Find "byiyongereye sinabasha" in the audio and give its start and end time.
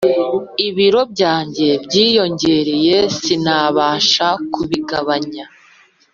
1.83-4.27